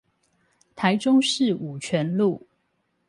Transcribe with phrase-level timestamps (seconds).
[0.75, 2.47] 台中市五權路